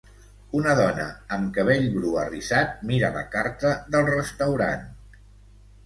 [0.59, 1.05] Una dona
[1.37, 4.93] amb cabell bru arrissat mira la carta del restaurant.